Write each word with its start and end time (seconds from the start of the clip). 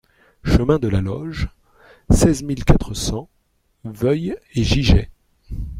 Chemin 0.43 0.79
de 0.79 0.87
la 0.87 0.99
Loge, 0.99 1.47
seize 2.09 2.41
mille 2.41 2.65
quatre 2.65 2.95
cents 2.95 3.29
Vœuil-et-Giget 3.83 5.11